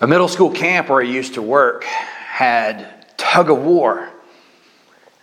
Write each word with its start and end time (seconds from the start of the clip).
A 0.00 0.06
middle 0.06 0.28
school 0.28 0.52
camp 0.52 0.90
where 0.90 1.00
I 1.00 1.06
used 1.06 1.34
to 1.34 1.42
work 1.42 1.82
had 1.82 3.04
tug 3.18 3.50
of 3.50 3.58
war. 3.64 4.08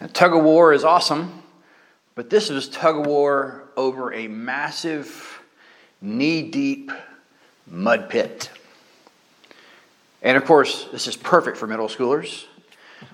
And 0.02 0.14
tug 0.14 0.36
of 0.36 0.44
war 0.44 0.74
is 0.74 0.84
awesome, 0.84 1.44
but 2.14 2.30
this 2.30 2.50
was 2.50 2.68
tug 2.68 2.98
of 2.98 3.06
war 3.06 3.70
over 3.78 4.14
a 4.14 4.28
massive, 4.28 5.42
knee 6.02 6.52
deep 6.52 6.92
mud 7.66 8.10
pit. 8.10 8.52
And 10.22 10.36
of 10.36 10.44
course, 10.44 10.90
this 10.92 11.08
is 11.08 11.16
perfect 11.16 11.56
for 11.56 11.68
middle 11.68 11.88
schoolers. 11.88 12.44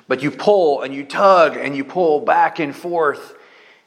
But 0.07 0.23
you 0.23 0.32
pull 0.32 0.82
and 0.82 0.96
you 0.96 1.04
tug 1.04 1.57
and 1.57 1.75
you 1.75 1.84
pull 1.84 2.21
back 2.21 2.57
and 2.57 2.75
forth, 2.75 3.36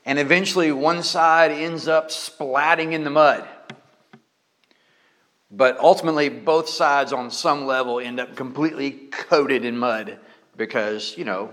and 0.07 0.21
eventually 0.21 0.71
one 0.71 1.03
side 1.03 1.51
ends 1.51 1.89
up 1.89 2.11
splatting 2.11 2.93
in 2.93 3.03
the 3.03 3.11
mud. 3.11 3.45
But 5.57 5.79
ultimately, 5.79 6.29
both 6.29 6.69
sides 6.69 7.13
on 7.13 7.31
some 7.31 7.65
level 7.65 8.01
end 8.01 8.19
up 8.19 8.35
completely 8.35 8.91
coated 8.91 9.65
in 9.65 9.79
mud 9.79 10.19
because, 10.57 11.17
you 11.17 11.25
know, 11.25 11.51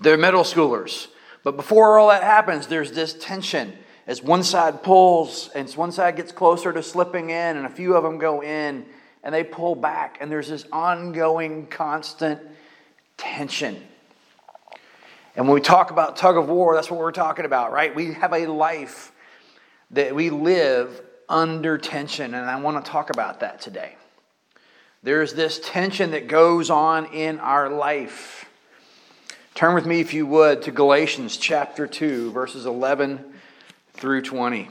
they're 0.00 0.18
middle 0.18 0.42
schoolers. 0.42 1.06
But 1.42 1.56
before 1.56 1.98
all 1.98 2.08
that 2.08 2.22
happens, 2.22 2.66
there's 2.66 2.92
this 2.92 3.14
tension 3.14 3.72
as 4.06 4.22
one 4.22 4.42
side 4.42 4.82
pulls 4.82 5.48
and 5.54 5.70
one 5.70 5.92
side 5.92 6.16
gets 6.16 6.30
closer 6.30 6.74
to 6.74 6.82
slipping 6.82 7.30
in, 7.30 7.56
and 7.56 7.64
a 7.64 7.70
few 7.70 7.96
of 7.96 8.02
them 8.02 8.18
go 8.18 8.42
in 8.42 8.84
and 9.22 9.34
they 9.34 9.42
pull 9.44 9.74
back, 9.74 10.18
and 10.20 10.30
there's 10.30 10.48
this 10.48 10.66
ongoing, 10.70 11.66
constant 11.68 12.40
tension. 13.16 13.82
And 15.34 15.48
when 15.48 15.54
we 15.54 15.60
talk 15.62 15.90
about 15.90 16.16
tug 16.16 16.36
of 16.36 16.48
war, 16.48 16.74
that's 16.74 16.90
what 16.90 17.00
we're 17.00 17.12
talking 17.12 17.46
about, 17.46 17.72
right? 17.72 17.94
We 17.94 18.12
have 18.12 18.32
a 18.32 18.46
life 18.46 19.10
that 19.92 20.14
we 20.14 20.30
live 20.30 21.00
under 21.28 21.78
tension, 21.78 22.34
and 22.34 22.48
I 22.48 22.60
want 22.60 22.84
to 22.84 22.90
talk 22.90 23.10
about 23.10 23.40
that 23.40 23.60
today. 23.60 23.96
There's 25.02 25.34
this 25.34 25.60
tension 25.62 26.10
that 26.12 26.26
goes 26.26 26.70
on 26.70 27.06
in 27.06 27.38
our 27.38 27.68
life. 27.68 28.46
Turn 29.54 29.74
with 29.74 29.86
me, 29.86 30.00
if 30.00 30.12
you 30.12 30.26
would, 30.26 30.62
to 30.62 30.70
Galatians 30.70 31.36
chapter 31.36 31.86
2, 31.86 32.32
verses 32.32 32.66
11 32.66 33.24
through 33.94 34.22
20. 34.22 34.68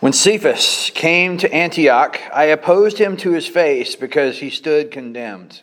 When 0.00 0.12
Cephas 0.12 0.90
came 0.94 1.38
to 1.38 1.50
Antioch, 1.50 2.20
I 2.30 2.44
opposed 2.44 2.98
him 2.98 3.16
to 3.16 3.30
his 3.30 3.46
face 3.46 3.96
because 3.96 4.38
he 4.38 4.50
stood 4.50 4.90
condemned. 4.90 5.62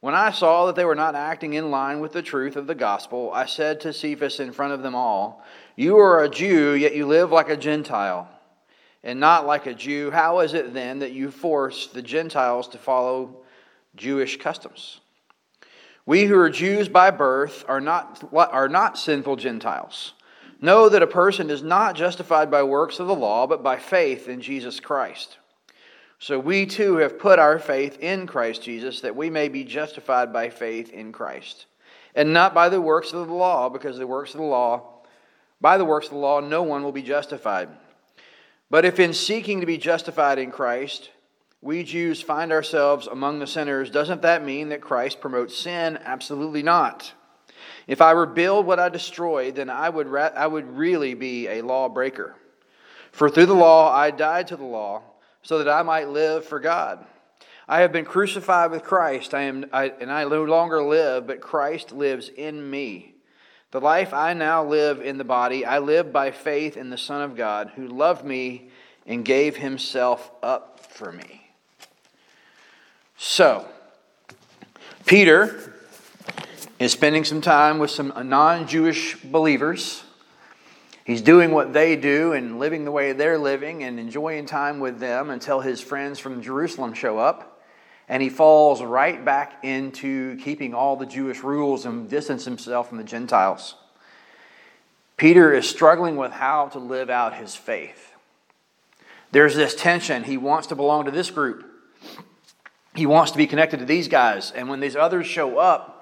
When 0.00 0.14
I 0.14 0.30
saw 0.30 0.66
that 0.66 0.76
they 0.76 0.86
were 0.86 0.94
not 0.94 1.14
acting 1.14 1.52
in 1.52 1.70
line 1.70 2.00
with 2.00 2.12
the 2.12 2.22
truth 2.22 2.56
of 2.56 2.66
the 2.66 2.74
gospel, 2.74 3.30
I 3.34 3.44
said 3.44 3.80
to 3.80 3.92
Cephas 3.92 4.40
in 4.40 4.50
front 4.50 4.72
of 4.72 4.82
them 4.82 4.94
all, 4.94 5.44
You 5.76 5.98
are 5.98 6.24
a 6.24 6.28
Jew, 6.28 6.72
yet 6.72 6.94
you 6.96 7.06
live 7.06 7.30
like 7.30 7.50
a 7.50 7.56
Gentile, 7.56 8.26
and 9.04 9.20
not 9.20 9.46
like 9.46 9.66
a 9.66 9.74
Jew. 9.74 10.10
How 10.10 10.40
is 10.40 10.54
it 10.54 10.72
then 10.72 11.00
that 11.00 11.12
you 11.12 11.30
force 11.30 11.88
the 11.88 12.00
Gentiles 12.00 12.68
to 12.68 12.78
follow 12.78 13.42
Jewish 13.94 14.38
customs? 14.38 15.00
We 16.06 16.24
who 16.24 16.38
are 16.38 16.48
Jews 16.48 16.88
by 16.88 17.10
birth 17.10 17.64
are 17.68 17.80
not, 17.80 18.26
are 18.32 18.70
not 18.70 18.98
sinful 18.98 19.36
Gentiles. 19.36 20.14
Know 20.62 20.88
that 20.88 21.02
a 21.02 21.06
person 21.06 21.50
is 21.50 21.62
not 21.62 21.94
justified 21.94 22.50
by 22.50 22.62
works 22.62 23.00
of 23.00 23.06
the 23.06 23.14
law, 23.14 23.46
but 23.46 23.62
by 23.62 23.76
faith 23.76 24.28
in 24.28 24.40
Jesus 24.40 24.80
Christ. 24.80 25.36
So 26.20 26.38
we 26.38 26.66
too 26.66 26.96
have 26.96 27.18
put 27.18 27.38
our 27.38 27.58
faith 27.58 27.98
in 28.00 28.26
Christ 28.26 28.62
Jesus 28.62 29.00
that 29.00 29.16
we 29.16 29.30
may 29.30 29.48
be 29.48 29.64
justified 29.64 30.34
by 30.34 30.50
faith 30.50 30.92
in 30.92 31.12
Christ, 31.12 31.64
and 32.14 32.34
not 32.34 32.52
by 32.52 32.68
the 32.68 32.80
works 32.80 33.14
of 33.14 33.26
the 33.26 33.32
law, 33.32 33.70
because 33.70 33.96
the 33.96 34.06
works 34.06 34.34
of 34.34 34.40
the 34.40 34.46
law, 34.46 35.00
by 35.62 35.78
the 35.78 35.84
works 35.86 36.08
of 36.08 36.12
the 36.12 36.18
law, 36.18 36.40
no 36.40 36.62
one 36.62 36.82
will 36.84 36.92
be 36.92 37.00
justified. 37.00 37.70
But 38.68 38.84
if 38.84 39.00
in 39.00 39.14
seeking 39.14 39.60
to 39.60 39.66
be 39.66 39.78
justified 39.78 40.38
in 40.38 40.50
Christ, 40.50 41.08
we 41.62 41.84
Jews 41.84 42.20
find 42.20 42.52
ourselves 42.52 43.06
among 43.06 43.38
the 43.38 43.46
sinners, 43.46 43.90
doesn't 43.90 44.20
that 44.20 44.44
mean 44.44 44.68
that 44.68 44.82
Christ 44.82 45.22
promotes 45.22 45.56
sin? 45.56 45.98
Absolutely 46.04 46.62
not. 46.62 47.14
If 47.86 48.02
I 48.02 48.10
rebuild 48.10 48.66
what 48.66 48.78
I 48.78 48.90
destroyed, 48.90 49.54
then 49.54 49.70
I 49.70 49.88
would, 49.88 50.06
ra- 50.06 50.32
I 50.36 50.46
would 50.46 50.76
really 50.76 51.14
be 51.14 51.48
a 51.48 51.62
lawbreaker. 51.62 52.36
For 53.10 53.30
through 53.30 53.46
the 53.46 53.54
law 53.54 53.90
I 53.90 54.10
died 54.10 54.48
to 54.48 54.56
the 54.56 54.64
law 54.64 55.02
so 55.42 55.58
that 55.58 55.68
I 55.68 55.82
might 55.82 56.08
live 56.08 56.44
for 56.44 56.60
God. 56.60 57.04
I 57.68 57.80
have 57.80 57.92
been 57.92 58.04
crucified 58.04 58.72
with 58.72 58.82
Christ, 58.82 59.32
I 59.32 59.42
am, 59.42 59.66
I, 59.72 59.92
and 60.00 60.10
I 60.10 60.24
no 60.24 60.44
longer 60.44 60.82
live, 60.82 61.26
but 61.26 61.40
Christ 61.40 61.92
lives 61.92 62.28
in 62.28 62.68
me. 62.68 63.14
The 63.70 63.80
life 63.80 64.12
I 64.12 64.34
now 64.34 64.64
live 64.64 65.00
in 65.00 65.18
the 65.18 65.24
body, 65.24 65.64
I 65.64 65.78
live 65.78 66.12
by 66.12 66.32
faith 66.32 66.76
in 66.76 66.90
the 66.90 66.98
Son 66.98 67.22
of 67.22 67.36
God, 67.36 67.70
who 67.76 67.86
loved 67.86 68.24
me 68.24 68.70
and 69.06 69.24
gave 69.24 69.56
himself 69.56 70.32
up 70.42 70.80
for 70.80 71.12
me. 71.12 71.52
So, 73.16 73.68
Peter 75.06 75.72
is 76.80 76.90
spending 76.90 77.22
some 77.22 77.40
time 77.40 77.78
with 77.78 77.90
some 77.90 78.12
non 78.24 78.66
Jewish 78.66 79.16
believers 79.22 80.02
He's 81.10 81.22
doing 81.22 81.50
what 81.50 81.72
they 81.72 81.96
do 81.96 82.34
and 82.34 82.60
living 82.60 82.84
the 82.84 82.92
way 82.92 83.10
they're 83.10 83.36
living 83.36 83.82
and 83.82 83.98
enjoying 83.98 84.46
time 84.46 84.78
with 84.78 85.00
them 85.00 85.30
until 85.30 85.58
his 85.58 85.80
friends 85.80 86.20
from 86.20 86.40
Jerusalem 86.40 86.94
show 86.94 87.18
up. 87.18 87.60
And 88.08 88.22
he 88.22 88.28
falls 88.28 88.80
right 88.80 89.24
back 89.24 89.64
into 89.64 90.36
keeping 90.36 90.72
all 90.72 90.94
the 90.94 91.06
Jewish 91.06 91.42
rules 91.42 91.84
and 91.84 92.08
distance 92.08 92.44
himself 92.44 92.90
from 92.90 92.98
the 92.98 93.02
Gentiles. 93.02 93.74
Peter 95.16 95.52
is 95.52 95.68
struggling 95.68 96.14
with 96.14 96.30
how 96.30 96.68
to 96.68 96.78
live 96.78 97.10
out 97.10 97.34
his 97.34 97.56
faith. 97.56 98.12
There's 99.32 99.56
this 99.56 99.74
tension. 99.74 100.22
He 100.22 100.36
wants 100.36 100.68
to 100.68 100.76
belong 100.76 101.06
to 101.06 101.10
this 101.10 101.32
group, 101.32 101.66
he 102.94 103.06
wants 103.06 103.32
to 103.32 103.38
be 103.38 103.48
connected 103.48 103.80
to 103.80 103.84
these 103.84 104.06
guys. 104.06 104.52
And 104.52 104.68
when 104.68 104.78
these 104.78 104.94
others 104.94 105.26
show 105.26 105.58
up, 105.58 105.99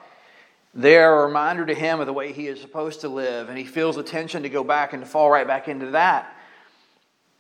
they're 0.79 1.23
a 1.23 1.27
reminder 1.27 1.67
to 1.67 1.75
him 1.75 1.99
of 1.99 2.07
the 2.07 2.13
way 2.13 2.33
he 2.33 2.47
is 2.47 2.61
supposed 2.61 3.01
to 3.01 3.09
live, 3.09 3.49
and 3.49 3.59
he 3.59 3.65
feels 3.65 3.97
the 3.97 4.03
tension 4.05 4.45
to 4.45 4.49
go 4.49 4.63
back 4.63 4.93
and 4.93 5.03
to 5.03 5.09
fall 5.09 5.29
right 5.29 5.47
back 5.47 5.67
into 5.67 5.91
that. 5.91 6.33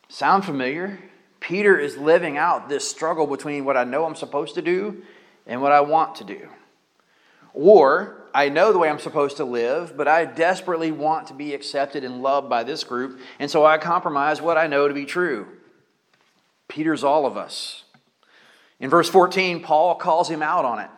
Sound 0.08 0.44
familiar? 0.44 0.98
Peter 1.38 1.78
is 1.78 1.96
living 1.96 2.36
out 2.36 2.68
this 2.68 2.88
struggle 2.88 3.28
between 3.28 3.64
what 3.64 3.76
I 3.76 3.84
know 3.84 4.04
I'm 4.04 4.16
supposed 4.16 4.56
to 4.56 4.62
do 4.62 5.02
and 5.46 5.62
what 5.62 5.70
I 5.70 5.82
want 5.82 6.16
to 6.16 6.24
do. 6.24 6.48
Or, 7.54 8.26
I 8.34 8.48
know 8.48 8.72
the 8.72 8.78
way 8.78 8.90
I'm 8.90 8.98
supposed 8.98 9.36
to 9.36 9.44
live, 9.44 9.96
but 9.96 10.08
I 10.08 10.24
desperately 10.24 10.90
want 10.90 11.28
to 11.28 11.34
be 11.34 11.54
accepted 11.54 12.02
and 12.02 12.20
loved 12.22 12.48
by 12.48 12.64
this 12.64 12.82
group, 12.82 13.20
and 13.38 13.48
so 13.48 13.64
I 13.64 13.78
compromise 13.78 14.42
what 14.42 14.58
I 14.58 14.66
know 14.66 14.88
to 14.88 14.94
be 14.94 15.06
true. 15.06 15.46
Peter's 16.66 17.04
all 17.04 17.24
of 17.24 17.36
us. 17.36 17.84
In 18.80 18.90
verse 18.90 19.08
14, 19.08 19.62
Paul 19.62 19.94
calls 19.94 20.28
him 20.28 20.42
out 20.42 20.64
on 20.64 20.80
it. 20.80 20.90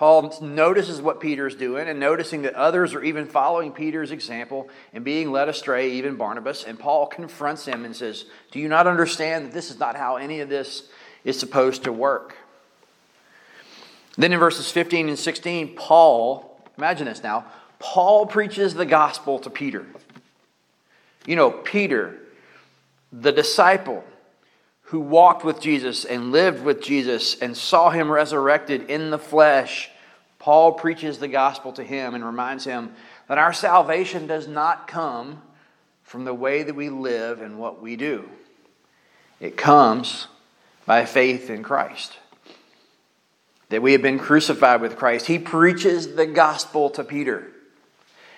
Paul 0.00 0.34
notices 0.40 1.02
what 1.02 1.20
Peter's 1.20 1.54
doing 1.54 1.86
and 1.86 2.00
noticing 2.00 2.40
that 2.42 2.54
others 2.54 2.94
are 2.94 3.04
even 3.04 3.26
following 3.26 3.70
Peter's 3.70 4.12
example 4.12 4.70
and 4.94 5.04
being 5.04 5.30
led 5.30 5.50
astray, 5.50 5.92
even 5.92 6.16
Barnabas. 6.16 6.64
And 6.64 6.78
Paul 6.78 7.06
confronts 7.06 7.66
him 7.66 7.84
and 7.84 7.94
says, 7.94 8.24
Do 8.50 8.60
you 8.60 8.68
not 8.68 8.86
understand 8.86 9.44
that 9.44 9.52
this 9.52 9.70
is 9.70 9.78
not 9.78 9.96
how 9.96 10.16
any 10.16 10.40
of 10.40 10.48
this 10.48 10.88
is 11.22 11.38
supposed 11.38 11.84
to 11.84 11.92
work? 11.92 12.34
Then 14.16 14.32
in 14.32 14.38
verses 14.38 14.72
15 14.72 15.10
and 15.10 15.18
16, 15.18 15.76
Paul, 15.76 16.58
imagine 16.78 17.04
this 17.04 17.22
now, 17.22 17.44
Paul 17.78 18.24
preaches 18.24 18.72
the 18.72 18.86
gospel 18.86 19.38
to 19.40 19.50
Peter. 19.50 19.84
You 21.26 21.36
know, 21.36 21.50
Peter, 21.50 22.16
the 23.12 23.32
disciple 23.32 24.02
who 24.90 24.98
walked 24.98 25.44
with 25.44 25.60
Jesus 25.60 26.04
and 26.04 26.32
lived 26.32 26.64
with 26.64 26.82
Jesus 26.82 27.40
and 27.40 27.56
saw 27.56 27.90
him 27.90 28.10
resurrected 28.10 28.90
in 28.90 29.10
the 29.10 29.18
flesh, 29.20 29.88
Paul 30.40 30.72
preaches 30.72 31.18
the 31.18 31.28
gospel 31.28 31.72
to 31.74 31.84
him 31.84 32.14
and 32.14 32.24
reminds 32.24 32.64
him 32.64 32.94
that 33.28 33.38
our 33.38 33.52
salvation 33.52 34.26
does 34.26 34.48
not 34.48 34.88
come 34.88 35.42
from 36.02 36.24
the 36.24 36.34
way 36.34 36.64
that 36.64 36.74
we 36.74 36.88
live 36.88 37.40
and 37.40 37.58
what 37.58 37.80
we 37.80 37.94
do. 37.94 38.28
It 39.38 39.56
comes 39.56 40.26
by 40.86 41.04
faith 41.04 41.50
in 41.50 41.62
Christ. 41.62 42.18
That 43.68 43.82
we 43.82 43.92
have 43.92 44.02
been 44.02 44.18
crucified 44.18 44.80
with 44.80 44.96
Christ. 44.96 45.26
He 45.26 45.38
preaches 45.38 46.16
the 46.16 46.26
gospel 46.26 46.90
to 46.90 47.04
Peter 47.04 47.52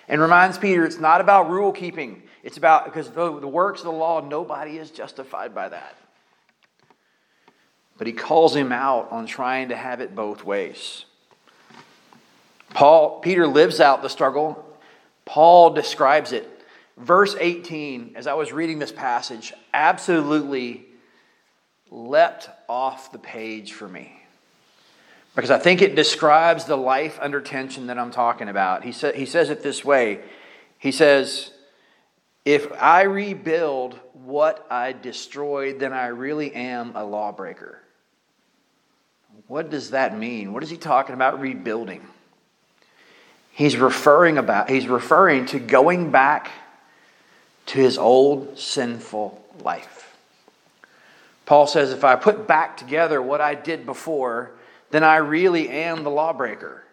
and 0.07 0.21
reminds 0.21 0.57
Peter 0.57 0.85
it's 0.85 0.99
not 0.99 1.21
about 1.21 1.49
rule 1.49 1.71
keeping. 1.71 2.21
It's 2.43 2.57
about, 2.57 2.83
because 2.83 3.09
the 3.09 3.31
works 3.31 3.79
of 3.79 3.85
the 3.85 3.91
law, 3.93 4.19
nobody 4.19 4.77
is 4.77 4.91
justified 4.91 5.55
by 5.55 5.69
that. 5.69 5.95
But 7.97 8.07
he 8.07 8.13
calls 8.13 8.53
him 8.53 8.73
out 8.73 9.09
on 9.11 9.25
trying 9.25 9.69
to 9.69 9.75
have 9.77 10.01
it 10.01 10.13
both 10.13 10.43
ways. 10.43 11.05
Paul, 12.73 13.19
Peter 13.19 13.47
lives 13.47 13.79
out 13.79 14.01
the 14.01 14.09
struggle. 14.09 14.63
Paul 15.25 15.71
describes 15.71 16.31
it. 16.31 16.49
Verse 16.97 17.35
18, 17.39 18.13
as 18.15 18.27
I 18.27 18.33
was 18.33 18.51
reading 18.51 18.79
this 18.79 18.91
passage, 18.91 19.53
absolutely 19.73 20.85
leapt 21.89 22.49
off 22.67 23.11
the 23.11 23.19
page 23.19 23.73
for 23.73 23.87
me. 23.87 24.19
Because 25.35 25.49
I 25.49 25.57
think 25.57 25.81
it 25.81 25.95
describes 25.95 26.65
the 26.65 26.75
life 26.75 27.17
under 27.19 27.41
tension 27.41 27.87
that 27.87 27.97
I'm 27.97 28.11
talking 28.11 28.49
about. 28.49 28.83
He, 28.83 28.91
sa- 28.91 29.11
he 29.11 29.25
says 29.25 29.49
it 29.49 29.63
this 29.63 29.83
way 29.83 30.21
He 30.77 30.91
says, 30.91 31.51
If 32.45 32.71
I 32.73 33.03
rebuild 33.03 33.99
what 34.13 34.67
I 34.69 34.93
destroyed, 34.93 35.79
then 35.79 35.93
I 35.93 36.07
really 36.07 36.53
am 36.53 36.95
a 36.95 37.03
lawbreaker. 37.03 37.79
What 39.47 39.71
does 39.71 39.91
that 39.91 40.17
mean? 40.17 40.53
What 40.53 40.61
is 40.63 40.69
he 40.69 40.77
talking 40.77 41.15
about 41.15 41.39
rebuilding? 41.39 42.07
He's 43.55 43.77
referring 43.77 44.39
about 44.39 44.67
he's 44.67 44.87
referring 44.87 45.45
to 45.47 45.59
going 45.59 46.09
back 46.09 46.49
to 47.67 47.79
his 47.79 47.99
old 47.99 48.57
sinful 48.57 49.39
life. 49.61 50.17
Paul 51.45 51.67
says 51.67 51.91
if 51.91 52.03
I 52.03 52.15
put 52.15 52.47
back 52.47 52.77
together 52.77 53.21
what 53.21 53.41
I 53.41 53.53
did 53.53 53.85
before, 53.85 54.51
then 54.89 55.03
I 55.03 55.17
really 55.17 55.69
am 55.69 56.03
the 56.03 56.09
lawbreaker. 56.09 56.83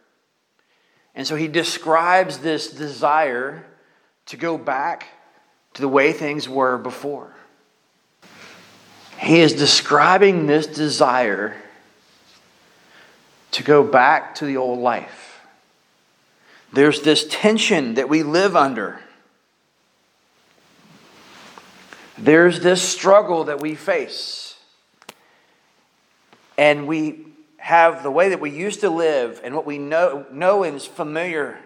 And 1.15 1.27
so 1.27 1.35
he 1.35 1.49
describes 1.49 2.39
this 2.39 2.71
desire 2.71 3.65
to 4.27 4.37
go 4.37 4.59
back 4.59 5.07
to 5.75 5.81
the 5.81 5.89
way 5.89 6.13
things 6.13 6.47
were 6.47 6.77
before. 6.77 7.35
He 9.19 9.41
is 9.41 9.55
describing 9.55 10.47
this 10.47 10.67
desire 10.67 11.57
to 13.53 13.63
go 13.63 13.83
back 13.83 14.35
to 14.37 14.45
the 14.45 14.59
old 14.59 14.79
life. 14.79 15.30
There's 16.73 17.03
this 17.03 17.27
tension 17.29 17.95
that 17.95 18.09
we 18.09 18.23
live 18.23 18.55
under. 18.55 19.01
There's 22.17 22.61
this 22.61 22.83
struggle 22.83 23.45
that 23.45 23.61
we 23.61 23.75
face. 23.75 24.57
And 26.57 26.87
we 26.87 27.27
have 27.57 28.03
the 28.03 28.11
way 28.11 28.29
that 28.29 28.41
we 28.41 28.51
used 28.51 28.81
to 28.81 28.91
live 28.91 29.41
and 29.43 29.55
what 29.55 29.67
we 29.67 29.79
know, 29.79 30.27
know 30.31 30.63
is 30.63 30.87
familiar, 30.87 31.59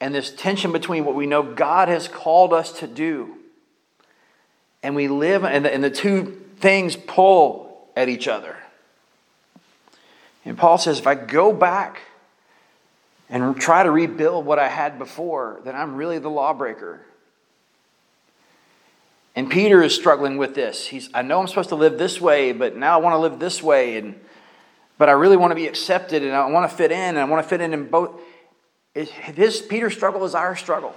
and 0.00 0.14
this 0.14 0.34
tension 0.34 0.72
between 0.72 1.04
what 1.04 1.14
we 1.14 1.26
know 1.26 1.42
God 1.42 1.88
has 1.88 2.08
called 2.08 2.52
us 2.52 2.72
to 2.80 2.86
do. 2.86 3.36
And 4.82 4.96
we 4.96 5.06
live, 5.06 5.44
and 5.44 5.64
the, 5.64 5.72
and 5.72 5.82
the 5.82 5.90
two 5.90 6.42
things 6.58 6.96
pull 6.96 7.88
at 7.94 8.08
each 8.08 8.26
other. 8.26 8.56
And 10.44 10.58
Paul 10.58 10.78
says, 10.78 10.98
if 10.98 11.06
I 11.06 11.14
go 11.14 11.52
back 11.52 12.02
and 13.32 13.58
try 13.58 13.82
to 13.82 13.90
rebuild 13.90 14.44
what 14.44 14.58
I 14.58 14.68
had 14.68 14.98
before, 14.98 15.62
then 15.64 15.74
I'm 15.74 15.96
really 15.96 16.18
the 16.18 16.28
lawbreaker. 16.28 17.00
And 19.34 19.50
Peter 19.50 19.82
is 19.82 19.94
struggling 19.94 20.36
with 20.36 20.54
this. 20.54 20.86
He's, 20.86 21.08
I 21.14 21.22
know 21.22 21.40
I'm 21.40 21.48
supposed 21.48 21.70
to 21.70 21.74
live 21.74 21.96
this 21.96 22.20
way, 22.20 22.52
but 22.52 22.76
now 22.76 22.98
I 22.98 23.00
want 23.00 23.14
to 23.14 23.18
live 23.18 23.38
this 23.38 23.62
way. 23.62 23.96
And, 23.96 24.20
but 24.98 25.08
I 25.08 25.12
really 25.12 25.38
want 25.38 25.50
to 25.50 25.54
be 25.54 25.66
accepted 25.66 26.22
and 26.22 26.32
I 26.32 26.44
want 26.50 26.70
to 26.70 26.76
fit 26.76 26.92
in 26.92 26.98
and 26.98 27.18
I 27.18 27.24
want 27.24 27.42
to 27.42 27.48
fit 27.48 27.62
in 27.62 27.72
in 27.72 27.88
both. 27.88 28.20
It, 28.94 29.08
his, 29.08 29.62
Peter's 29.62 29.94
struggle 29.94 30.22
is 30.26 30.34
our 30.34 30.54
struggle. 30.54 30.94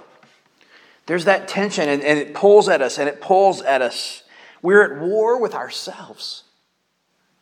There's 1.06 1.24
that 1.24 1.48
tension 1.48 1.88
and, 1.88 2.02
and 2.02 2.18
it 2.18 2.34
pulls 2.34 2.68
at 2.68 2.82
us 2.82 2.98
and 2.98 3.08
it 3.08 3.22
pulls 3.22 3.62
at 3.62 3.80
us. 3.80 4.24
We're 4.60 4.82
at 4.82 5.00
war 5.00 5.40
with 5.40 5.54
ourselves 5.54 6.44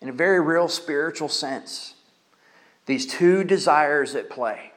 in 0.00 0.08
a 0.08 0.12
very 0.12 0.40
real 0.40 0.68
spiritual 0.68 1.28
sense. 1.28 1.94
These 2.86 3.06
two 3.06 3.42
desires 3.42 4.14
at 4.14 4.30
play. 4.30 4.70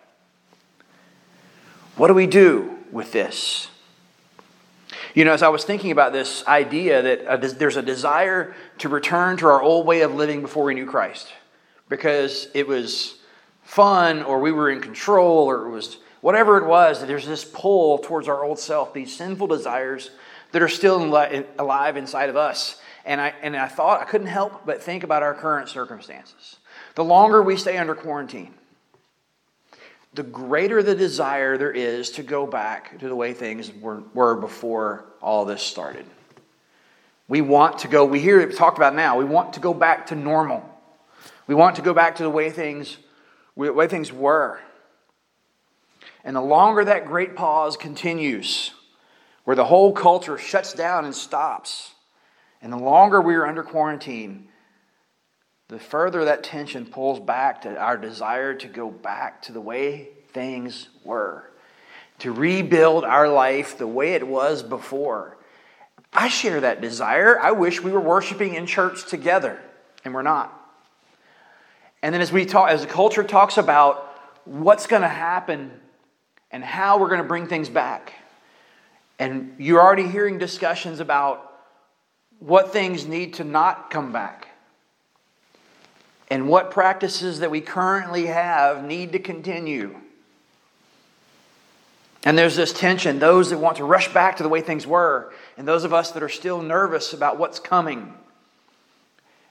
What 1.98 2.08
do 2.10 2.14
we 2.14 2.28
do 2.28 2.78
with 2.92 3.12
this? 3.12 3.70
You 5.16 5.26
know, 5.26 5.34
as 5.34 5.42
I 5.42 5.50
was 5.50 5.64
thinking 5.64 5.90
about 5.90 6.14
this 6.14 6.46
idea 6.48 7.02
that 7.02 7.58
there's 7.58 7.76
a 7.76 7.82
desire 7.82 8.54
to 8.78 8.88
return 8.88 9.38
to 9.38 9.48
our 9.48 9.60
old 9.60 9.88
way 9.88 10.02
of 10.02 10.14
living 10.14 10.42
before 10.42 10.64
we 10.64 10.76
knew 10.76 10.86
Christ 10.86 11.34
because 11.90 12.50
it 12.54 12.68
was 12.68 13.18
fun 13.64 14.22
or 14.22 14.40
we 14.40 14.52
were 14.52 14.70
in 14.70 14.80
control 14.80 15.50
or 15.50 15.66
it 15.66 15.72
was 15.72 15.98
whatever 16.22 16.60
it 16.60 16.68
was, 16.68 17.00
that 17.00 17.08
there's 17.08 17.26
this 17.26 17.44
pull 17.44 17.98
towards 17.98 18.28
our 18.28 18.44
old 18.44 18.60
self, 18.60 18.94
these 18.94 19.16
sinful 19.16 19.48
desires 19.48 20.12
that 20.52 20.62
are 20.62 20.68
still 20.68 21.04
alive 21.58 21.98
inside 21.98 22.30
of 22.30 22.36
us. 22.36 22.80
And 23.06 23.20
I, 23.20 23.34
and 23.42 23.56
I 23.56 23.68
thought 23.68 24.02
I 24.02 24.06
couldn't 24.06 24.28
help 24.28 24.68
but 24.68 24.84
think 24.84 25.04
about 25.04 25.24
our 25.24 25.34
current 25.34 25.68
circumstances. 25.68 26.58
The 26.94 27.04
longer 27.04 27.42
we 27.42 27.58
stay 27.58 27.78
under 27.78 27.96
quarantine, 27.96 28.54
the 30.14 30.24
greater 30.24 30.82
the 30.82 30.96
desire 30.96 31.58
there 31.58 31.72
is 31.72 32.12
to 32.12 32.24
go 32.24 32.48
back 32.48 32.98
to 33.00 33.08
the 33.08 33.16
way 33.16 33.34
things 33.34 33.72
were, 33.74 34.04
were 34.14 34.36
before 34.36 35.06
all 35.22 35.46
this 35.46 35.62
started. 35.62 36.06
We 37.28 37.42
want 37.42 37.80
to 37.80 37.88
go, 37.88 38.06
we 38.06 38.20
hear 38.20 38.40
it 38.40 38.56
talked 38.56 38.78
about 38.78 38.96
now, 38.96 39.18
we 39.18 39.26
want 39.26 39.54
to 39.54 39.60
go 39.60 39.74
back 39.74 40.08
to 40.08 40.16
normal. 40.16 40.64
We 41.46 41.56
want 41.56 41.76
to 41.78 41.82
go 41.82 41.94
back 41.94 42.16
to 42.18 42.24
the 42.24 42.30
way 42.30 42.50
things, 42.50 42.98
the 43.56 43.72
way 43.72 43.88
things 43.88 44.12
were. 44.12 44.60
And 46.24 46.36
the 46.36 46.42
longer 46.42 46.84
that 46.84 47.06
great 47.06 47.36
pause 47.36 47.78
continues, 47.78 48.72
where 49.46 49.56
the 49.56 49.66
whole 49.66 49.94
culture 49.94 50.38
shuts 50.38 50.74
down 50.74 51.06
and 51.06 51.16
stops, 51.16 51.92
and 52.62 52.72
the 52.74 52.78
longer 52.78 53.22
we 53.22 53.36
are 53.36 53.46
under 53.46 53.64
quarantine, 53.64 54.50
the 55.70 55.80
further 55.80 56.26
that 56.26 56.44
tension 56.44 56.86
pulls 56.86 57.20
back 57.20 57.64
to 57.64 57.78
our 57.78 57.98
desire 57.98 58.54
to 58.54 58.68
go 58.68 58.90
back 58.90 59.42
to 59.44 59.52
the 59.52 59.60
way 59.60 60.10
things 60.30 60.88
were, 61.04 61.50
to 62.20 62.32
rebuild 62.32 63.04
our 63.04 63.28
life 63.28 63.78
the 63.78 63.88
way 63.88 64.14
it 64.14 64.26
was 64.26 64.64
before. 64.64 65.38
I 66.14 66.30
share 66.30 66.62
that 66.62 66.80
desire. 66.80 67.38
I 67.40 67.52
wish 67.52 67.82
we 67.82 67.92
were 67.92 68.00
worshiping 68.00 68.56
in 68.56 68.66
church 68.66 69.10
together, 69.10 69.60
and 70.06 70.14
we're 70.14 70.22
not. 70.22 70.54
And 72.02 72.14
then 72.14 72.22
as 72.22 72.32
we 72.32 72.46
talk, 72.46 72.70
as 72.70 72.82
the 72.82 72.88
culture 72.88 73.24
talks 73.24 73.58
about 73.58 74.06
what's 74.46 74.88
going 74.88 75.02
to 75.02 75.08
happen 75.10 75.72
and 76.50 76.64
how 76.64 76.98
we're 76.98 77.10
going 77.10 77.22
to 77.22 77.28
bring 77.28 77.48
things 77.48 77.68
back, 77.68 78.14
and 79.20 79.56
you're 79.58 79.82
already 79.82 80.08
hearing 80.08 80.38
discussions 80.38 81.02
about 81.02 81.44
what 82.40 82.72
things 82.72 83.06
need 83.06 83.34
to 83.34 83.44
not 83.44 83.90
come 83.90 84.14
back 84.14 84.47
and 86.30 86.50
what 86.50 86.72
practices 86.72 87.40
that 87.40 87.52
we 87.52 87.62
currently 87.62 88.26
have 88.26 88.84
need 88.84 89.14
to 89.14 89.20
continue. 89.20 89.96
And 92.24 92.38
there's 92.38 92.56
this 92.56 92.74
tension 92.74 93.20
those 93.20 93.52
that 93.52 93.60
want 93.60 93.78
to 93.78 93.86
rush 93.86 94.14
back 94.14 94.38
to 94.38 94.44
the 94.44 94.50
way 94.50 94.62
things 94.62 94.86
were, 94.86 95.32
and 95.58 95.68
those 95.68 95.84
of 95.84 95.94
us 95.94 96.12
that 96.12 96.24
are 96.24 96.30
still 96.30 96.62
nervous 96.62 97.14
about 97.14 97.38
what's 97.38 97.60
coming 97.60 98.14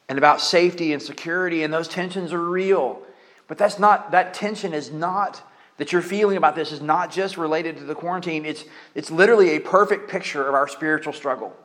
and 0.09 0.19
about 0.19 0.41
safety 0.41 0.93
and 0.93 1.03
security, 1.03 1.63
and 1.63 1.73
those 1.73 1.89
tensions 1.89 2.33
are 2.33 2.43
real. 2.43 3.01
But 3.49 3.59
that's 3.59 3.79
not, 3.79 4.11
that 4.11 4.35
tension 4.35 4.73
is 4.75 4.91
not, 4.91 5.43
that 5.79 5.93
you're 5.93 6.03
feeling 6.03 6.37
about 6.37 6.55
this 6.55 6.71
is 6.71 6.81
not 6.81 7.11
just 7.11 7.37
related 7.37 7.77
to 7.79 7.85
the 7.85 7.95
quarantine. 7.95 8.45
It's, 8.45 8.65
it's 8.95 9.11
literally 9.11 9.51
a 9.51 9.61
perfect 9.61 10.11
picture 10.11 10.47
of 10.47 10.55
our 10.55 10.69
spiritual 10.69 11.13
struggle. 11.13 11.57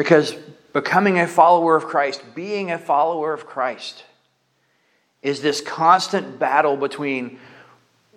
Because 0.00 0.32
becoming 0.72 1.18
a 1.18 1.26
follower 1.26 1.76
of 1.76 1.84
Christ, 1.84 2.22
being 2.34 2.70
a 2.70 2.78
follower 2.78 3.34
of 3.34 3.44
Christ, 3.44 4.02
is 5.20 5.42
this 5.42 5.60
constant 5.60 6.38
battle 6.38 6.78
between 6.78 7.38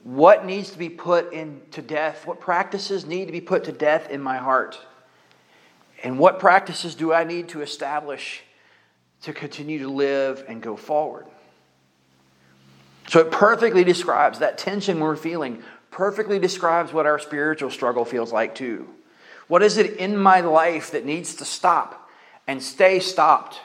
what 0.05 0.45
needs 0.45 0.69
to 0.69 0.77
be 0.77 0.87
put 0.87 1.33
into 1.33 1.81
death, 1.81 2.25
what 2.25 2.39
practices 2.39 3.05
need 3.05 3.25
to 3.25 3.33
be 3.33 3.41
put 3.41 3.65
to 3.65 3.73
death 3.73 4.09
in 4.09 4.21
my 4.21 4.37
heart, 4.37 4.79
and 6.05 6.17
what 6.17 6.39
practices 6.39 6.95
do 6.95 7.11
I 7.11 7.25
need 7.25 7.49
to 7.49 7.61
establish 7.61 8.43
to 9.23 9.33
continue 9.33 9.79
to 9.79 9.89
live 9.89 10.45
and 10.47 10.61
go 10.61 10.77
forward. 10.77 11.25
So 13.09 13.19
it 13.19 13.29
perfectly 13.29 13.83
describes 13.83 14.39
that 14.39 14.57
tension 14.57 15.01
we're 15.01 15.17
feeling, 15.17 15.61
perfectly 15.91 16.39
describes 16.39 16.93
what 16.93 17.05
our 17.05 17.19
spiritual 17.19 17.71
struggle 17.71 18.05
feels 18.05 18.31
like 18.31 18.55
too. 18.55 18.87
What 19.53 19.61
is 19.61 19.77
it 19.77 19.97
in 19.97 20.17
my 20.17 20.39
life 20.39 20.89
that 20.93 21.05
needs 21.05 21.35
to 21.35 21.45
stop 21.45 22.09
and 22.47 22.59
stay 22.59 22.99
stopped? 22.99 23.61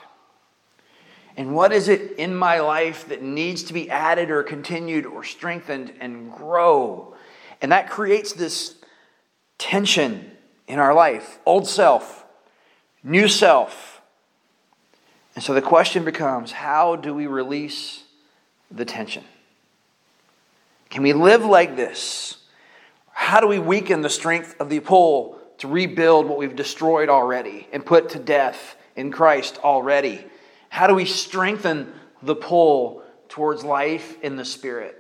And 1.35 1.55
what 1.55 1.73
is 1.73 1.89
it 1.89 2.19
in 2.19 2.35
my 2.35 2.61
life 2.61 3.09
that 3.09 3.23
needs 3.23 3.63
to 3.63 3.73
be 3.73 3.89
added 3.89 4.31
or 4.31 4.43
continued 4.43 5.07
or 5.07 5.25
strengthened 5.25 5.95
and 5.99 6.31
grow? 6.31 7.15
And 7.63 7.73
that 7.73 7.89
creates 7.89 8.35
this 8.35 8.75
tension 9.57 10.31
in 10.67 10.79
our 10.79 10.93
life 10.93 11.39
old 11.47 11.67
self, 11.67 12.27
new 13.03 13.27
self. 13.27 14.03
And 15.35 15.43
so 15.43 15.55
the 15.55 15.63
question 15.63 16.05
becomes 16.05 16.53
how 16.53 16.97
do 16.97 17.15
we 17.15 17.27
release 17.27 18.03
the 18.71 18.85
tension? 18.85 19.25
Can 20.91 21.03
we 21.03 21.15
live 21.15 21.47
like 21.47 21.77
this? 21.77 22.37
How 23.11 23.41
do 23.41 23.47
we 23.47 23.59
weaken 23.59 24.03
the 24.03 24.11
strength 24.11 24.55
of 24.61 24.69
the 24.69 24.81
pull 24.81 25.38
to 25.59 25.69
rebuild 25.69 26.27
what 26.27 26.39
we've 26.39 26.57
destroyed 26.57 27.09
already 27.09 27.69
and 27.73 27.85
put 27.85 28.11
to 28.11 28.19
death 28.19 28.77
in 28.97 29.11
Christ 29.11 29.59
already? 29.59 30.25
How 30.69 30.87
do 30.87 30.95
we 30.95 31.05
strengthen 31.05 31.93
the 32.23 32.35
pull 32.35 33.03
towards 33.29 33.65
life 33.65 34.21
in 34.23 34.37
the 34.37 34.45
Spirit. 34.45 34.97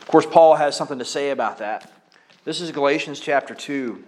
Of 0.00 0.06
course, 0.08 0.26
Paul 0.26 0.56
has 0.56 0.76
something 0.76 0.98
to 0.98 1.04
say 1.04 1.30
about 1.30 1.58
that. 1.58 1.90
This 2.44 2.60
is 2.60 2.70
Galatians 2.72 3.20
chapter 3.20 3.54
2. 3.54 4.02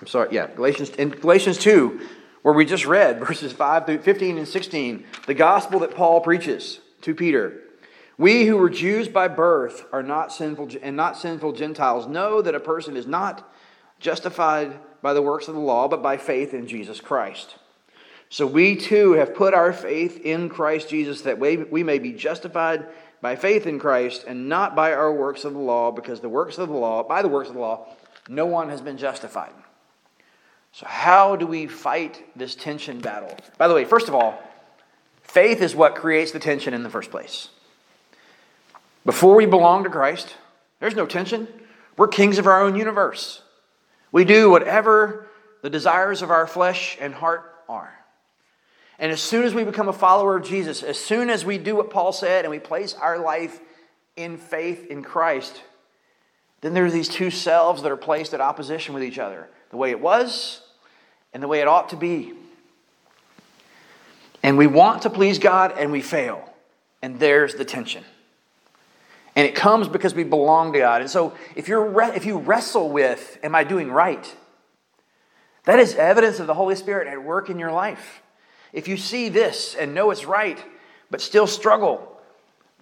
I'm 0.00 0.06
sorry, 0.06 0.28
yeah, 0.32 0.46
Galatians 0.54 0.90
in 0.90 1.10
Galatians 1.10 1.58
2, 1.58 2.00
where 2.42 2.54
we 2.54 2.64
just 2.64 2.86
read 2.86 3.18
verses 3.24 3.52
5 3.52 3.86
through 3.86 3.98
15 3.98 4.38
and 4.38 4.48
16, 4.48 5.04
the 5.26 5.34
gospel 5.34 5.80
that 5.80 5.94
Paul 5.94 6.20
preaches 6.20 6.80
to 7.02 7.14
Peter. 7.14 7.62
We 8.18 8.46
who 8.46 8.56
were 8.56 8.68
Jews 8.68 9.06
by 9.06 9.28
birth 9.28 9.86
are 9.92 10.02
not 10.02 10.32
sinful 10.32 10.70
and 10.82 10.96
not 10.96 11.16
sinful 11.16 11.52
Gentiles 11.52 12.08
know 12.08 12.42
that 12.42 12.56
a 12.56 12.60
person 12.60 12.96
is 12.96 13.06
not 13.06 13.48
justified 14.00 14.80
by 15.00 15.14
the 15.14 15.22
works 15.22 15.46
of 15.46 15.54
the 15.54 15.60
law, 15.60 15.86
but 15.86 16.02
by 16.02 16.16
faith 16.16 16.52
in 16.52 16.66
Jesus 16.66 17.00
Christ. 17.00 17.54
So 18.28 18.46
we 18.46 18.74
too 18.76 19.12
have 19.12 19.34
put 19.34 19.54
our 19.54 19.72
faith 19.72 20.20
in 20.20 20.48
Christ 20.48 20.90
Jesus 20.90 21.22
that 21.22 21.38
we 21.38 21.82
may 21.82 22.00
be 22.00 22.12
justified 22.12 22.86
by 23.22 23.36
faith 23.36 23.66
in 23.66 23.78
Christ 23.78 24.24
and 24.26 24.48
not 24.48 24.76
by 24.76 24.92
our 24.92 25.12
works 25.12 25.44
of 25.44 25.52
the 25.52 25.58
law, 25.58 25.92
because 25.92 26.20
the 26.20 26.28
works 26.28 26.58
of 26.58 26.68
the 26.68 26.74
law, 26.74 27.02
by 27.02 27.22
the 27.22 27.28
works 27.28 27.48
of 27.48 27.54
the 27.54 27.60
law, 27.60 27.86
no 28.28 28.46
one 28.46 28.68
has 28.68 28.80
been 28.80 28.98
justified. 28.98 29.52
So, 30.72 30.86
how 30.86 31.36
do 31.36 31.46
we 31.46 31.66
fight 31.66 32.22
this 32.36 32.54
tension 32.54 33.00
battle? 33.00 33.34
By 33.56 33.68
the 33.68 33.74
way, 33.74 33.84
first 33.84 34.08
of 34.08 34.14
all, 34.14 34.42
faith 35.22 35.62
is 35.62 35.74
what 35.74 35.94
creates 35.94 36.32
the 36.32 36.38
tension 36.38 36.74
in 36.74 36.82
the 36.82 36.90
first 36.90 37.10
place. 37.10 37.48
Before 39.08 39.36
we 39.36 39.46
belong 39.46 39.84
to 39.84 39.88
Christ, 39.88 40.36
there's 40.80 40.94
no 40.94 41.06
tension. 41.06 41.48
We're 41.96 42.08
kings 42.08 42.36
of 42.36 42.46
our 42.46 42.60
own 42.60 42.76
universe. 42.76 43.40
We 44.12 44.26
do 44.26 44.50
whatever 44.50 45.26
the 45.62 45.70
desires 45.70 46.20
of 46.20 46.30
our 46.30 46.46
flesh 46.46 46.98
and 47.00 47.14
heart 47.14 47.54
are. 47.70 47.90
And 48.98 49.10
as 49.10 49.22
soon 49.22 49.44
as 49.44 49.54
we 49.54 49.64
become 49.64 49.88
a 49.88 49.94
follower 49.94 50.36
of 50.36 50.44
Jesus, 50.44 50.82
as 50.82 50.98
soon 50.98 51.30
as 51.30 51.42
we 51.42 51.56
do 51.56 51.74
what 51.74 51.88
Paul 51.88 52.12
said 52.12 52.44
and 52.44 52.50
we 52.50 52.58
place 52.58 52.92
our 52.92 53.18
life 53.18 53.58
in 54.16 54.36
faith 54.36 54.88
in 54.90 55.02
Christ, 55.02 55.62
then 56.60 56.74
there's 56.74 56.92
these 56.92 57.08
two 57.08 57.30
selves 57.30 57.80
that 57.84 57.90
are 57.90 57.96
placed 57.96 58.34
at 58.34 58.42
opposition 58.42 58.92
with 58.92 59.02
each 59.02 59.18
other 59.18 59.48
the 59.70 59.78
way 59.78 59.88
it 59.90 60.00
was 60.00 60.60
and 61.32 61.42
the 61.42 61.48
way 61.48 61.60
it 61.60 61.66
ought 61.66 61.88
to 61.88 61.96
be. 61.96 62.34
And 64.42 64.58
we 64.58 64.66
want 64.66 65.00
to 65.00 65.08
please 65.08 65.38
God 65.38 65.72
and 65.78 65.92
we 65.92 66.02
fail. 66.02 66.52
And 67.00 67.18
there's 67.18 67.54
the 67.54 67.64
tension. 67.64 68.04
And 69.38 69.46
it 69.46 69.54
comes 69.54 69.86
because 69.86 70.16
we 70.16 70.24
belong 70.24 70.72
to 70.72 70.80
God. 70.80 71.00
And 71.00 71.08
so 71.08 71.32
if, 71.54 71.68
you're 71.68 72.02
if 72.12 72.26
you 72.26 72.38
wrestle 72.38 72.90
with, 72.90 73.38
am 73.44 73.54
I 73.54 73.62
doing 73.62 73.88
right? 73.88 74.34
That 75.62 75.78
is 75.78 75.94
evidence 75.94 76.40
of 76.40 76.48
the 76.48 76.54
Holy 76.54 76.74
Spirit 76.74 77.06
at 77.06 77.22
work 77.22 77.48
in 77.48 77.56
your 77.56 77.70
life. 77.70 78.20
If 78.72 78.88
you 78.88 78.96
see 78.96 79.28
this 79.28 79.76
and 79.76 79.94
know 79.94 80.10
it's 80.10 80.24
right, 80.24 80.58
but 81.08 81.20
still 81.20 81.46
struggle, 81.46 82.20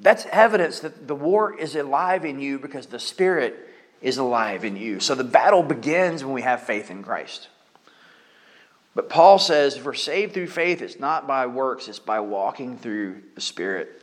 that's 0.00 0.24
evidence 0.32 0.80
that 0.80 1.06
the 1.06 1.14
war 1.14 1.54
is 1.54 1.76
alive 1.76 2.24
in 2.24 2.40
you 2.40 2.58
because 2.58 2.86
the 2.86 2.98
Spirit 2.98 3.68
is 4.00 4.16
alive 4.16 4.64
in 4.64 4.76
you. 4.76 4.98
So 4.98 5.14
the 5.14 5.24
battle 5.24 5.62
begins 5.62 6.24
when 6.24 6.32
we 6.32 6.40
have 6.40 6.62
faith 6.62 6.90
in 6.90 7.02
Christ. 7.02 7.48
But 8.94 9.10
Paul 9.10 9.38
says 9.38 9.76
if 9.76 9.84
we're 9.84 9.92
saved 9.92 10.32
through 10.32 10.46
faith, 10.46 10.80
it's 10.80 10.98
not 10.98 11.26
by 11.26 11.48
works, 11.48 11.86
it's 11.86 11.98
by 11.98 12.20
walking 12.20 12.78
through 12.78 13.20
the 13.34 13.42
Spirit. 13.42 14.02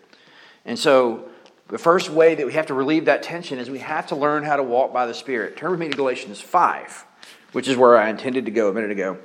And 0.66 0.78
so 0.78 1.30
the 1.74 1.80
first 1.80 2.12
way 2.12 2.36
that 2.36 2.46
we 2.46 2.54
have 2.54 2.68
to 2.68 2.76
relieve 2.76 3.06
that 3.06 3.24
tension 3.24 3.58
is 3.58 3.68
we 3.68 3.80
have 3.80 4.06
to 4.06 4.16
learn 4.16 4.44
how 4.44 4.58
to 4.58 4.62
walk 4.62 4.94
by 4.94 5.08
the 5.08 5.14
Spirit. 5.16 5.58
Turn 5.58 5.72
with 5.72 5.80
me 5.80 5.90
to 5.90 5.98
Galatians 5.98 6.40
5, 6.40 7.04
which 7.54 7.68
is 7.68 7.76
where 7.76 7.98
I 7.98 8.12
intended 8.12 8.46
to 8.46 8.52
go 8.52 8.70
a 8.70 8.74
minute 8.74 8.92
ago. 8.92 9.18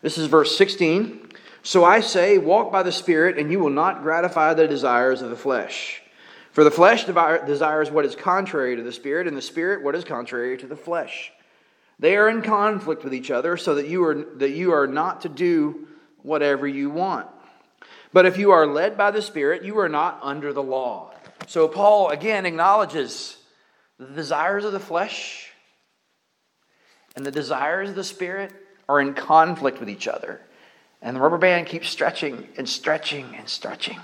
This 0.00 0.16
is 0.16 0.28
verse 0.28 0.56
16. 0.56 1.32
So 1.64 1.84
I 1.84 1.98
say, 1.98 2.38
walk 2.38 2.70
by 2.70 2.84
the 2.84 2.92
Spirit, 2.92 3.36
and 3.36 3.50
you 3.50 3.58
will 3.58 3.70
not 3.70 4.02
gratify 4.02 4.54
the 4.54 4.68
desires 4.68 5.22
of 5.22 5.30
the 5.30 5.36
flesh. 5.36 6.00
For 6.52 6.62
the 6.62 6.70
flesh 6.70 7.04
desires 7.04 7.90
what 7.90 8.04
is 8.04 8.14
contrary 8.14 8.76
to 8.76 8.82
the 8.84 8.92
Spirit, 8.92 9.26
and 9.26 9.36
the 9.36 9.42
Spirit 9.42 9.82
what 9.82 9.96
is 9.96 10.04
contrary 10.04 10.56
to 10.56 10.68
the 10.68 10.76
flesh. 10.76 11.32
They 11.98 12.16
are 12.16 12.28
in 12.28 12.42
conflict 12.42 13.02
with 13.02 13.12
each 13.12 13.32
other, 13.32 13.56
so 13.56 13.74
that 13.74 13.88
you 13.88 14.04
are, 14.04 14.14
that 14.36 14.50
you 14.50 14.72
are 14.72 14.86
not 14.86 15.22
to 15.22 15.28
do 15.28 15.88
whatever 16.22 16.68
you 16.68 16.90
want. 16.90 17.26
But 18.12 18.24
if 18.24 18.38
you 18.38 18.52
are 18.52 18.68
led 18.68 18.96
by 18.96 19.10
the 19.10 19.20
Spirit, 19.20 19.64
you 19.64 19.80
are 19.80 19.88
not 19.88 20.20
under 20.22 20.52
the 20.52 20.62
law. 20.62 21.12
So 21.48 21.66
Paul 21.66 22.10
again 22.10 22.44
acknowledges 22.44 23.38
the 23.98 24.14
desires 24.14 24.66
of 24.66 24.72
the 24.72 24.78
flesh 24.78 25.50
and 27.16 27.24
the 27.24 27.30
desires 27.30 27.88
of 27.88 27.94
the 27.94 28.04
Spirit 28.04 28.52
are 28.86 29.00
in 29.00 29.14
conflict 29.14 29.80
with 29.80 29.88
each 29.88 30.06
other. 30.06 30.42
And 31.00 31.16
the 31.16 31.20
rubber 31.20 31.38
band 31.38 31.66
keeps 31.66 31.88
stretching 31.88 32.46
and 32.58 32.68
stretching 32.68 33.34
and 33.34 33.48
stretching. 33.48 33.98